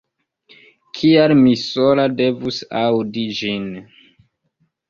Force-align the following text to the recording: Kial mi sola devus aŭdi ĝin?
Kial 0.99 1.33
mi 1.41 1.53
sola 1.65 2.07
devus 2.21 2.59
aŭdi 2.83 3.29
ĝin? 3.43 3.69